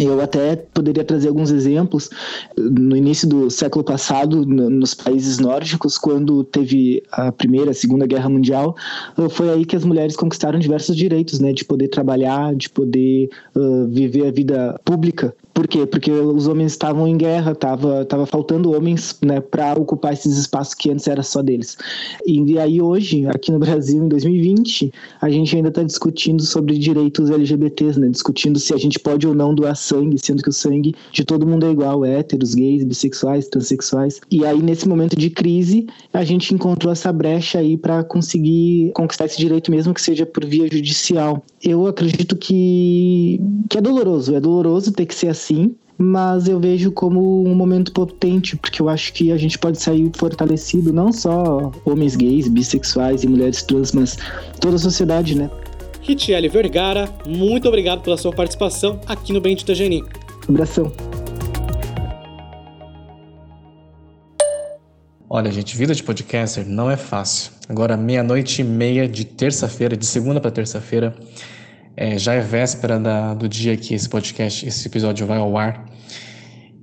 Eu 0.04 0.22
até 0.22 0.56
poderia 0.56 1.04
trazer 1.04 1.28
alguns 1.28 1.52
exemplos. 1.52 2.10
No 2.58 2.96
início 2.96 3.28
do 3.28 3.50
século 3.50 3.84
passado, 3.84 4.46
nos 4.46 4.94
países 4.94 5.40
nórdicos, 5.40 5.98
quando 5.98 6.44
teve 6.44 7.04
a 7.12 7.32
Primeira, 7.32 7.72
a 7.72 7.74
Segunda 7.74 8.06
Guerra 8.06 8.30
Mundial, 8.30 8.76
foi 9.32 9.50
aí 9.50 9.66
que 9.66 9.76
as 9.76 9.84
mulheres 9.84 10.16
conquistaram 10.16 10.60
diversos 10.60 10.96
direitos, 10.96 11.40
né, 11.40 11.52
de 11.52 11.66
poder 11.66 11.90
trabalhar, 11.90 12.56
de 12.56 12.70
poder 12.70 13.30
uh, 13.56 13.88
viver 13.88 14.28
a 14.28 14.32
vida 14.32 14.80
pública 14.86 15.36
por 15.60 15.68
quê? 15.68 15.86
Porque 15.86 16.10
os 16.10 16.48
homens 16.48 16.72
estavam 16.72 17.06
em 17.06 17.18
guerra, 17.18 17.54
tava, 17.54 18.06
tava 18.06 18.26
faltando 18.26 18.72
homens 18.72 19.18
né, 19.22 19.42
para 19.42 19.74
ocupar 19.74 20.14
esses 20.14 20.38
espaços 20.38 20.74
que 20.74 20.90
antes 20.90 21.06
era 21.06 21.22
só 21.22 21.42
deles. 21.42 21.78
E, 22.26 22.58
aí 22.58 22.82
hoje, 22.82 23.28
aqui 23.28 23.52
no 23.52 23.60
Brasil, 23.60 24.02
em 24.02 24.08
2020, 24.08 24.90
a 25.20 25.30
gente 25.30 25.54
ainda 25.54 25.68
está 25.68 25.84
discutindo 25.84 26.42
sobre 26.44 26.78
direitos 26.78 27.30
LGBTs, 27.30 28.00
né? 28.00 28.08
Discutindo 28.08 28.58
se 28.58 28.74
a 28.74 28.78
gente 28.78 28.98
pode 29.00 29.28
ou 29.28 29.36
não 29.36 29.54
doar 29.54 29.76
sangue, 29.90 30.18
sendo 30.18 30.42
que 30.42 30.50
o 30.50 30.54
sangue 30.54 30.96
de 31.12 31.24
todo 31.26 31.46
mundo 31.46 31.66
é 31.66 31.72
igual, 31.72 32.06
héteros, 32.06 32.56
gays, 32.56 32.84
bissexuais, 32.84 33.48
transexuais. 33.48 34.22
E 34.32 34.46
aí, 34.46 34.62
nesse 34.62 34.88
momento 34.88 35.16
de 35.16 35.30
crise, 35.30 35.88
a 36.14 36.24
gente 36.24 36.54
encontrou 36.54 36.92
essa 36.92 37.12
brecha 37.12 37.60
aí 37.60 37.76
para 37.76 38.04
conseguir 38.04 38.92
conquistar 38.94 39.26
esse 39.26 39.38
direito, 39.38 39.70
mesmo 39.70 39.94
que 39.94 40.02
seja 40.02 40.26
por 40.26 40.46
via 40.46 40.68
judicial. 40.72 41.44
Eu 41.62 41.86
acredito 41.86 42.36
que, 42.36 43.42
que 43.70 43.78
é 43.78 43.82
doloroso, 43.82 44.34
é 44.34 44.40
doloroso 44.40 44.94
ter 44.94 45.06
que 45.06 45.16
ser 45.16 45.28
assim 45.28 45.50
sim, 45.50 45.76
mas 45.98 46.48
eu 46.48 46.60
vejo 46.60 46.92
como 46.92 47.44
um 47.44 47.56
momento 47.56 47.92
potente, 47.92 48.56
porque 48.56 48.82
eu 48.82 48.88
acho 48.88 49.12
que 49.12 49.32
a 49.32 49.38
gente 49.38 49.58
pode 49.58 49.82
sair 49.82 50.10
fortalecido, 50.16 50.94
não 50.94 51.12
só 51.12 51.72
homens 51.84 52.16
gays, 52.16 52.48
bissexuais 52.48 53.24
e 53.24 53.28
mulheres 53.28 53.64
trans, 53.64 53.92
mas 53.92 54.18
toda 54.62 54.76
a 54.76 54.80
sociedade, 54.80 55.36
né? 55.36 55.50
Richelle 56.10 56.50
Vergara, 56.50 57.08
muito 57.28 57.68
obrigado 57.68 58.02
pela 58.02 58.18
sua 58.18 58.34
participação 58.34 59.00
aqui 59.06 59.32
no 59.32 59.40
Bendita 59.40 59.76
Geni. 59.76 60.04
Abração. 60.48 60.92
Olha, 65.30 65.52
gente, 65.52 65.78
vida 65.78 65.94
de 65.94 66.02
podcaster 66.02 66.68
não 66.68 66.90
é 66.90 66.98
fácil. 66.98 67.52
Agora, 67.70 67.96
meia-noite 67.96 68.62
e 68.62 68.64
meia 68.64 69.08
de 69.08 69.24
terça-feira, 69.24 69.96
de 69.96 70.04
segunda 70.04 70.42
para 70.42 70.50
terça-feira, 70.50 71.16
é, 71.96 72.18
já 72.18 72.34
é 72.34 72.40
véspera 72.40 73.00
da, 73.00 73.36
do 73.36 73.48
dia 73.48 73.78
que 73.78 73.94
esse 73.94 74.10
podcast, 74.10 74.68
esse 74.68 74.88
episódio 74.88 75.28
vai 75.28 75.38
ao 75.38 75.56
ar. 75.56 75.86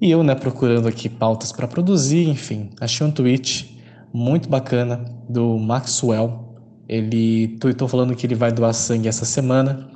E 0.00 0.08
eu, 0.08 0.22
né, 0.22 0.36
procurando 0.36 0.86
aqui 0.86 1.08
pautas 1.08 1.50
para 1.50 1.66
produzir, 1.66 2.28
enfim, 2.28 2.70
achei 2.80 3.04
um 3.04 3.10
tweet 3.10 3.76
muito 4.14 4.48
bacana 4.48 5.04
do 5.28 5.58
Maxwell. 5.58 6.45
Ele 6.88 7.56
tweetou 7.58 7.88
falando 7.88 8.14
que 8.14 8.26
ele 8.26 8.34
vai 8.34 8.52
doar 8.52 8.72
sangue 8.72 9.08
essa 9.08 9.24
semana. 9.24 9.90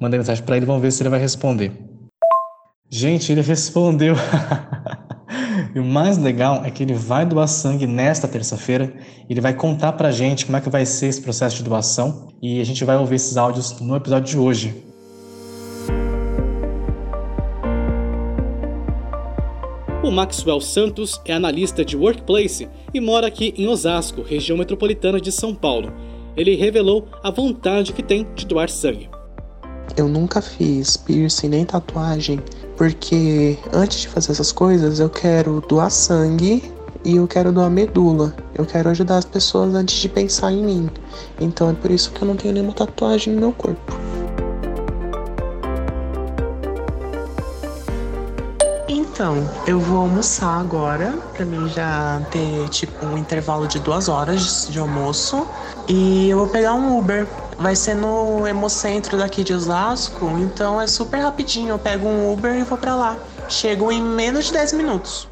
Mandei 0.00 0.18
mensagem 0.18 0.44
para 0.44 0.56
ele, 0.56 0.66
vamos 0.66 0.82
ver 0.82 0.90
se 0.90 1.02
ele 1.02 1.10
vai 1.10 1.20
responder. 1.20 1.72
Gente, 2.90 3.32
ele 3.32 3.42
respondeu. 3.42 4.14
E 5.74 5.78
o 5.78 5.84
mais 5.84 6.18
legal 6.18 6.64
é 6.64 6.70
que 6.70 6.82
ele 6.82 6.94
vai 6.94 7.24
doar 7.24 7.48
sangue 7.48 7.86
nesta 7.86 8.28
terça-feira. 8.28 8.92
Ele 9.28 9.40
vai 9.40 9.54
contar 9.54 9.92
pra 9.92 10.10
gente 10.10 10.44
como 10.44 10.58
é 10.58 10.60
que 10.60 10.68
vai 10.68 10.84
ser 10.84 11.06
esse 11.06 11.20
processo 11.20 11.56
de 11.56 11.62
doação. 11.62 12.28
E 12.42 12.60
a 12.60 12.64
gente 12.64 12.84
vai 12.84 12.96
ouvir 12.96 13.16
esses 13.16 13.36
áudios 13.36 13.80
no 13.80 13.96
episódio 13.96 14.30
de 14.30 14.38
hoje. 14.38 14.84
O 20.02 20.10
Maxwell 20.10 20.60
Santos 20.60 21.20
é 21.24 21.32
analista 21.32 21.84
de 21.84 21.96
workplace 21.96 22.68
e 22.92 23.00
mora 23.00 23.28
aqui 23.28 23.54
em 23.56 23.68
Osasco, 23.68 24.20
região 24.22 24.58
metropolitana 24.58 25.20
de 25.20 25.30
São 25.30 25.54
Paulo. 25.54 25.92
Ele 26.36 26.56
revelou 26.56 27.06
a 27.22 27.30
vontade 27.30 27.92
que 27.92 28.02
tem 28.02 28.26
de 28.34 28.46
doar 28.46 28.68
sangue. 28.68 29.08
Eu 29.96 30.08
nunca 30.08 30.40
fiz 30.40 30.96
piercing 30.96 31.48
nem 31.48 31.64
tatuagem, 31.64 32.40
porque 32.76 33.58
antes 33.72 34.00
de 34.00 34.08
fazer 34.08 34.32
essas 34.32 34.50
coisas 34.50 35.00
eu 35.00 35.10
quero 35.10 35.62
doar 35.68 35.90
sangue 35.90 36.62
e 37.04 37.16
eu 37.16 37.28
quero 37.28 37.52
doar 37.52 37.70
medula. 37.70 38.34
Eu 38.54 38.64
quero 38.64 38.88
ajudar 38.88 39.18
as 39.18 39.24
pessoas 39.24 39.74
antes 39.74 39.96
de 39.96 40.08
pensar 40.08 40.52
em 40.52 40.64
mim. 40.64 40.90
Então 41.40 41.70
é 41.70 41.74
por 41.74 41.90
isso 41.90 42.10
que 42.12 42.22
eu 42.22 42.28
não 42.28 42.36
tenho 42.36 42.54
nenhuma 42.54 42.72
tatuagem 42.72 43.34
no 43.34 43.40
meu 43.40 43.52
corpo. 43.52 44.01
Então, 48.94 49.48
eu 49.66 49.80
vou 49.80 50.02
almoçar 50.02 50.60
agora, 50.60 51.12
pra 51.34 51.46
mim 51.46 51.66
já 51.70 52.20
ter 52.30 52.68
tipo 52.68 53.06
um 53.06 53.16
intervalo 53.16 53.66
de 53.66 53.78
duas 53.78 54.06
horas 54.06 54.68
de 54.68 54.78
almoço. 54.78 55.48
E 55.88 56.28
eu 56.28 56.36
vou 56.36 56.48
pegar 56.48 56.74
um 56.74 56.98
Uber. 56.98 57.26
Vai 57.58 57.74
ser 57.74 57.94
no 57.94 58.46
Hemocentro 58.46 59.16
daqui 59.16 59.42
de 59.42 59.54
Osasco, 59.54 60.26
então 60.38 60.78
é 60.78 60.86
super 60.86 61.20
rapidinho. 61.20 61.70
Eu 61.70 61.78
pego 61.78 62.06
um 62.06 62.30
Uber 62.30 62.54
e 62.54 62.64
vou 62.64 62.76
pra 62.76 62.94
lá. 62.94 63.16
Chego 63.48 63.90
em 63.90 64.02
menos 64.02 64.46
de 64.46 64.52
10 64.52 64.74
minutos. 64.74 65.26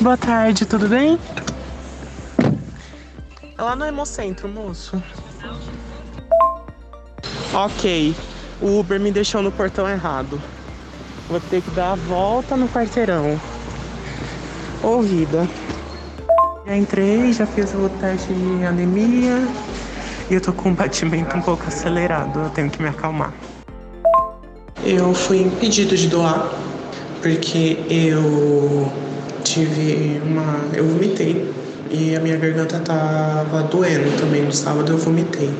Boa 0.00 0.16
tarde, 0.16 0.64
tudo 0.64 0.88
bem? 0.88 1.18
É 3.58 3.62
lá 3.62 3.76
no 3.76 3.84
Hemocentro, 3.84 4.48
moço. 4.48 5.02
Ok, 7.52 8.16
o 8.62 8.78
Uber 8.78 8.98
me 8.98 9.12
deixou 9.12 9.42
no 9.42 9.52
portão 9.52 9.86
errado. 9.86 10.40
Vou 11.32 11.40
ter 11.40 11.62
que 11.62 11.70
dar 11.70 11.92
a 11.92 11.94
volta 11.94 12.58
no 12.58 12.68
quarteirão. 12.68 13.40
Ô 14.82 15.00
vida. 15.00 15.48
Já 16.66 16.76
entrei, 16.76 17.32
já 17.32 17.46
fiz 17.46 17.72
o 17.72 17.88
teste 17.88 18.34
de 18.34 18.62
anemia 18.66 19.48
e 20.28 20.34
eu 20.34 20.42
tô 20.42 20.52
com 20.52 20.68
um 20.68 20.74
batimento 20.74 21.34
um 21.34 21.40
pouco 21.40 21.66
acelerado, 21.66 22.38
eu 22.38 22.50
tenho 22.50 22.68
que 22.68 22.82
me 22.82 22.90
acalmar. 22.90 23.32
Eu 24.84 25.14
fui 25.14 25.40
impedido 25.40 25.96
de 25.96 26.06
doar 26.08 26.52
porque 27.22 27.78
eu 27.88 28.92
tive 29.42 30.20
uma. 30.26 30.60
Eu 30.74 30.86
vomitei 30.86 31.50
e 31.90 32.14
a 32.14 32.20
minha 32.20 32.36
garganta 32.36 32.78
tava 32.80 33.62
doendo 33.62 34.20
também. 34.20 34.42
No 34.42 34.52
sábado 34.52 34.92
eu 34.92 34.98
vomitei. 34.98 35.50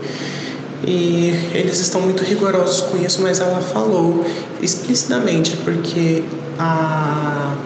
E 0.87 1.33
eles 1.55 1.79
estão 1.79 2.01
muito 2.01 2.25
rigorosos 2.25 2.81
com 2.83 2.97
isso, 2.97 3.23
mas 3.23 3.41
ela 3.41 3.61
falou 3.61 4.25
explicitamente, 4.61 5.57
porque 5.59 6.25
há 6.59 7.57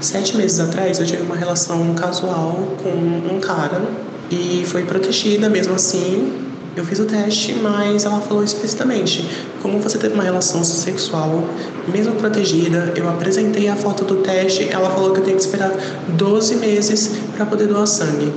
sete 0.00 0.36
meses 0.36 0.60
atrás 0.60 0.98
eu 0.98 1.06
tive 1.06 1.22
uma 1.22 1.36
relação 1.36 1.94
casual 1.94 2.76
com 2.82 3.34
um 3.34 3.40
cara 3.40 3.82
e 4.30 4.64
foi 4.66 4.84
protegida 4.84 5.48
mesmo 5.48 5.74
assim. 5.74 6.32
Eu 6.76 6.84
fiz 6.84 7.00
o 7.00 7.04
teste, 7.04 7.52
mas 7.54 8.04
ela 8.04 8.20
falou 8.20 8.44
explicitamente: 8.44 9.28
como 9.60 9.80
você 9.80 9.98
teve 9.98 10.14
uma 10.14 10.22
relação 10.22 10.62
sexual, 10.62 11.44
mesmo 11.88 12.14
protegida, 12.14 12.92
eu 12.96 13.08
apresentei 13.08 13.68
a 13.68 13.74
foto 13.74 14.04
do 14.04 14.16
teste, 14.18 14.68
ela 14.70 14.88
falou 14.90 15.12
que 15.12 15.18
eu 15.18 15.24
tenho 15.24 15.36
que 15.36 15.42
esperar 15.42 15.72
12 16.10 16.56
meses 16.56 17.10
para 17.36 17.44
poder 17.44 17.66
doar 17.66 17.86
sangue. 17.86 18.32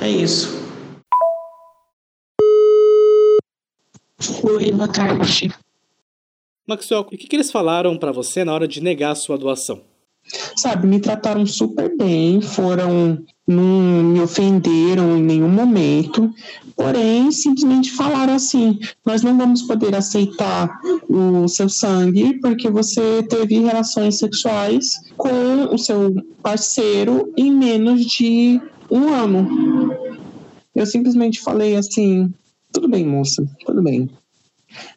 É 0.00 0.08
isso. 0.08 0.59
Oi, 4.60 4.72
boa 4.72 4.88
tarde. 4.88 5.50
Maxwell, 6.68 7.00
o 7.00 7.04
que, 7.06 7.16
que 7.16 7.34
eles 7.34 7.50
falaram 7.50 7.96
para 7.96 8.12
você 8.12 8.44
na 8.44 8.52
hora 8.52 8.68
de 8.68 8.82
negar 8.82 9.12
a 9.12 9.14
sua 9.14 9.38
doação? 9.38 9.80
Sabe, 10.54 10.86
me 10.86 11.00
trataram 11.00 11.46
super 11.46 11.96
bem, 11.96 12.42
foram. 12.42 13.24
não 13.48 14.02
me 14.02 14.20
ofenderam 14.20 15.16
em 15.16 15.22
nenhum 15.22 15.48
momento, 15.48 16.30
porém 16.76 17.32
simplesmente 17.32 17.90
falaram 17.92 18.34
assim: 18.34 18.78
nós 19.02 19.22
não 19.22 19.34
vamos 19.38 19.62
poder 19.62 19.94
aceitar 19.94 20.78
o 21.08 21.48
seu 21.48 21.70
sangue 21.70 22.38
porque 22.40 22.68
você 22.68 23.22
teve 23.22 23.60
relações 23.60 24.18
sexuais 24.18 25.00
com 25.16 25.74
o 25.74 25.78
seu 25.78 26.14
parceiro 26.42 27.32
em 27.34 27.50
menos 27.50 28.04
de 28.04 28.60
um 28.90 29.08
ano. 29.08 29.48
Eu 30.74 30.84
simplesmente 30.84 31.40
falei 31.40 31.76
assim: 31.76 32.30
tudo 32.70 32.88
bem, 32.88 33.06
moça, 33.06 33.42
tudo 33.64 33.82
bem. 33.82 34.06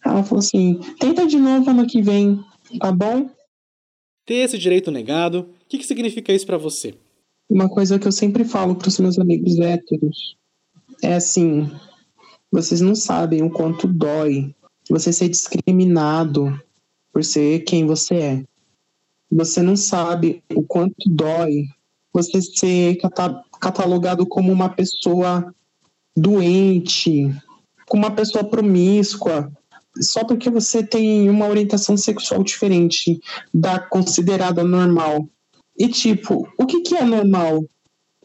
Ela 0.06 0.24
falou 0.24 0.40
assim: 0.40 0.80
tenta 1.00 1.26
de 1.26 1.38
novo 1.38 1.70
ano 1.70 1.88
que 1.88 2.02
vem, 2.02 2.44
tá 2.80 2.92
bom? 2.92 3.30
Ter 4.26 4.36
esse 4.36 4.58
direito 4.58 4.92
negado, 4.92 5.40
o 5.40 5.70
que, 5.70 5.78
que 5.78 5.86
significa 5.86 6.32
isso 6.32 6.46
para 6.46 6.58
você? 6.58 6.96
Uma 7.50 7.70
coisa 7.70 8.00
que 8.00 8.08
eu 8.08 8.12
sempre 8.12 8.46
falo 8.46 8.76
para 8.76 8.88
os 8.88 9.00
meus 9.00 9.20
amigos 9.20 9.60
héteros 9.60 10.38
é 11.02 11.16
assim: 11.16 11.70
vocês 12.52 12.82
não 12.82 12.96
sabem 12.96 13.42
o 13.42 13.50
quanto 13.50 13.88
dói 13.88 14.54
você 14.90 15.12
ser 15.12 15.30
discriminado 15.30 16.60
por 17.12 17.24
ser 17.24 17.60
quem 17.62 17.86
você 17.86 18.16
é. 18.16 18.44
Você 19.32 19.62
não 19.62 19.76
sabe 19.76 20.44
o 20.54 20.64
quanto 20.64 21.10
dói 21.10 21.66
você 22.14 22.42
ser 22.42 22.98
catalogado 23.60 24.26
como 24.26 24.52
uma 24.52 24.70
pessoa 24.70 25.54
doente, 26.16 27.34
como 27.88 28.04
uma 28.04 28.16
pessoa 28.16 28.44
promíscua, 28.44 29.52
só 30.02 30.24
porque 30.24 30.50
você 30.50 30.86
tem 30.86 31.30
uma 31.30 31.48
orientação 31.48 31.96
sexual 31.96 32.44
diferente 32.44 33.20
da 33.54 33.80
considerada 33.80 34.64
normal. 34.64 35.28
E 35.78 35.88
tipo, 35.88 36.48
o 36.58 36.66
que, 36.66 36.82
que 36.82 36.96
é 36.96 37.04
normal? 37.04 37.66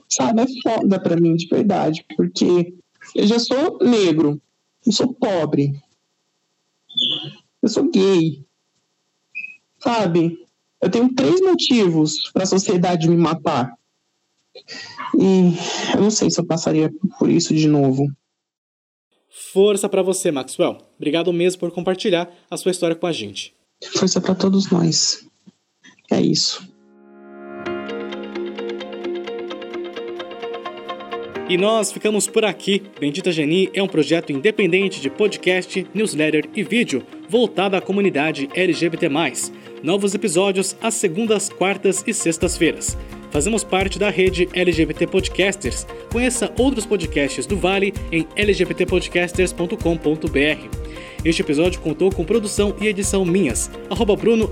Sabe, 0.09 0.43
é 0.43 0.47
foda 0.63 1.01
pra 1.01 1.17
mim, 1.17 1.37
de 1.37 1.47
verdade, 1.47 2.05
porque 2.17 2.75
eu 3.15 3.27
já 3.27 3.39
sou 3.39 3.79
negro, 3.83 4.41
eu 4.87 4.93
sou 4.93 5.13
pobre, 5.13 5.79
eu 7.63 7.69
sou 7.69 7.91
gay, 7.91 8.43
sabe? 9.79 10.39
Eu 10.81 10.91
tenho 10.91 11.15
três 11.15 11.41
motivos 11.41 12.31
para 12.33 12.45
a 12.45 12.47
sociedade 12.47 13.09
me 13.09 13.17
matar. 13.17 13.77
E 15.19 15.53
eu 15.95 16.01
não 16.01 16.11
sei 16.11 16.31
se 16.31 16.41
eu 16.41 16.47
passaria 16.47 16.91
por 17.19 17.29
isso 17.29 17.55
de 17.55 17.69
novo. 17.69 18.07
Força 19.53 19.89
para 19.89 20.03
você, 20.03 20.31
Maxwell. 20.31 20.79
Obrigado 20.97 21.33
mesmo 21.33 21.61
por 21.61 21.71
compartilhar 21.71 22.31
a 22.51 22.57
sua 22.57 22.71
história 22.71 22.95
com 22.95 23.07
a 23.07 23.13
gente. 23.13 23.55
Força 23.97 24.21
para 24.21 24.35
todos 24.35 24.71
nós. 24.71 25.27
É 26.11 26.21
isso. 26.21 26.69
E 31.49 31.57
nós 31.57 31.91
ficamos 31.91 32.27
por 32.27 32.45
aqui. 32.45 32.83
Bendita 33.01 33.33
Geni 33.33 33.71
é 33.73 33.83
um 33.83 33.89
projeto 33.89 34.33
independente 34.33 35.01
de 35.01 35.09
podcast, 35.09 35.87
newsletter 35.95 36.47
e 36.55 36.63
vídeo 36.63 37.07
voltado 37.27 37.75
à 37.75 37.81
comunidade 37.81 38.51
LGBT. 38.55 39.09
Novos 39.83 40.15
episódios 40.15 40.77
às 40.83 40.95
segundas, 40.95 41.49
quartas 41.49 42.05
e 42.07 42.13
sextas-feiras. 42.13 42.99
Fazemos 43.31 43.63
parte 43.63 43.99
da 43.99 44.09
rede 44.11 44.49
LGBT 44.53 45.07
Podcasters. 45.07 45.87
Conheça 46.11 46.53
outros 46.59 46.87
podcasts 46.87 47.47
do 47.47 47.57
Vale 47.57 47.95
em 48.11 48.27
lgbtpodcasters.com.br. 48.37 50.89
Este 51.25 51.43
episódio 51.43 51.81
contou 51.81 52.11
com 52.11 52.25
produção 52.25 52.75
e 52.81 52.87
edição 52.87 53.25
minhas, 53.25 53.71
arroba 53.91 54.17
Bruno 54.17 54.51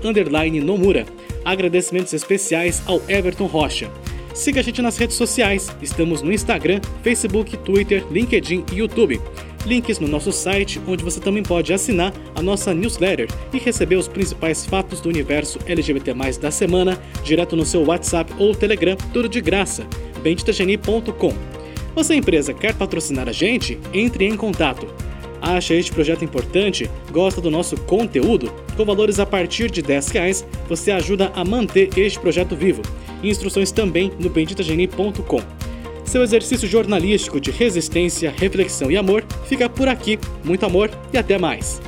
Nomura. 0.63 1.05
Agradecimentos 1.43 2.13
especiais 2.13 2.81
ao 2.85 3.01
Everton 3.07 3.45
Rocha. 3.45 3.89
Siga 4.33 4.59
a 4.59 4.63
gente 4.63 4.81
nas 4.83 4.97
redes 4.97 5.15
sociais. 5.15 5.75
Estamos 5.81 6.21
no 6.21 6.31
Instagram, 6.31 6.79
Facebook, 7.01 7.57
Twitter, 7.57 8.05
LinkedIn 8.11 8.65
e 8.71 8.75
YouTube. 8.75 9.19
Links 9.67 9.99
no 9.99 10.07
nosso 10.07 10.31
site, 10.31 10.81
onde 10.87 11.03
você 11.03 11.19
também 11.19 11.43
pode 11.43 11.73
assinar 11.73 12.13
a 12.33 12.41
nossa 12.41 12.73
newsletter 12.73 13.27
e 13.53 13.57
receber 13.57 13.97
os 13.97 14.07
principais 14.07 14.65
fatos 14.65 15.01
do 15.01 15.09
universo 15.09 15.59
LGBT 15.67 16.13
da 16.39 16.49
semana 16.49 16.97
direto 17.23 17.55
no 17.55 17.65
seu 17.65 17.83
WhatsApp 17.83 18.33
ou 18.39 18.55
Telegram, 18.55 18.95
tudo 19.11 19.27
de 19.27 19.41
graça. 19.41 19.85
benditageni.com. 20.23 21.33
Você, 21.93 22.15
empresa, 22.15 22.53
quer 22.53 22.75
patrocinar 22.75 23.27
a 23.27 23.33
gente? 23.33 23.77
Entre 23.93 24.25
em 24.25 24.37
contato. 24.37 24.87
Acha 25.41 25.73
este 25.73 25.91
projeto 25.91 26.23
importante? 26.23 26.89
Gosta 27.11 27.41
do 27.41 27.51
nosso 27.51 27.75
conteúdo? 27.81 28.51
Com 28.75 28.85
valores 28.85 29.19
a 29.19 29.25
partir 29.25 29.69
de 29.69 29.81
10 29.81 30.09
reais, 30.09 30.45
você 30.69 30.91
ajuda 30.91 31.31
a 31.35 31.43
manter 31.43 31.89
este 31.97 32.19
projeto 32.19 32.55
vivo. 32.55 32.81
Instruções 33.23 33.71
também 33.71 34.11
no 34.19 34.29
benditageni.com. 34.29 35.66
Seu 36.07 36.23
exercício 36.23 36.67
jornalístico 36.67 37.39
de 37.39 37.51
resistência, 37.51 38.33
reflexão 38.35 38.89
e 38.89 38.95
amor 38.95 39.25
fica 39.45 39.69
por 39.69 39.89
aqui. 39.89 40.17
Muito 40.43 40.65
amor 40.65 40.89
e 41.13 41.17
até 41.17 41.37
mais! 41.37 41.81